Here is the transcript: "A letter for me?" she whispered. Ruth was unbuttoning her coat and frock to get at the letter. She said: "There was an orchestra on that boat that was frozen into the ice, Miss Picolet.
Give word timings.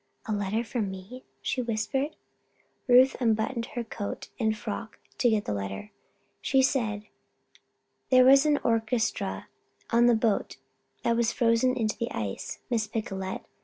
"A 0.25 0.31
letter 0.31 0.63
for 0.63 0.81
me?" 0.81 1.25
she 1.43 1.61
whispered. 1.61 2.15
Ruth 2.87 3.11
was 3.13 3.21
unbuttoning 3.21 3.69
her 3.75 3.83
coat 3.83 4.29
and 4.39 4.57
frock 4.57 4.97
to 5.19 5.29
get 5.29 5.37
at 5.37 5.45
the 5.45 5.53
letter. 5.53 5.91
She 6.41 6.63
said: 6.63 7.05
"There 8.09 8.25
was 8.25 8.43
an 8.47 8.57
orchestra 8.63 9.47
on 9.91 10.07
that 10.07 10.19
boat 10.19 10.57
that 11.03 11.15
was 11.15 11.31
frozen 11.31 11.75
into 11.77 11.97
the 11.99 12.09
ice, 12.09 12.57
Miss 12.71 12.87
Picolet. 12.87 13.43